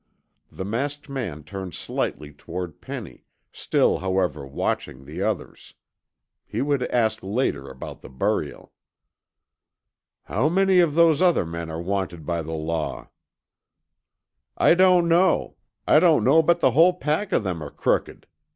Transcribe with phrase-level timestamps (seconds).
[0.51, 5.75] The masked man turned slightly toward Penny, still however watching the others.
[6.47, 8.71] He would ask later about the burial.
[10.23, 13.09] "How many of those other men are wanted by the law?"
[14.57, 15.57] "I don't know.
[15.87, 18.25] I don't know but the whole pack of them are crooked.